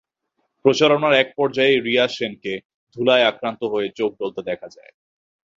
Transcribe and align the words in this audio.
প্রচারণার 0.65 1.13
একপর্যায়ে 1.13 1.75
রিয়া 1.79 2.05
সেনকে 2.07 2.53
ধুলায় 2.95 3.27
আক্রান্ত 3.31 3.61
হয়ে 3.73 3.87
চোখ 3.97 4.11
ডলতে 4.19 4.41
দেখা 4.49 4.67
যায়। 4.75 4.93